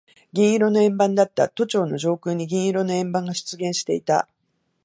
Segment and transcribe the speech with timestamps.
[0.33, 1.47] 銀色の円盤だった。
[1.47, 4.27] 都庁の上空に銀色の円盤が出現していた。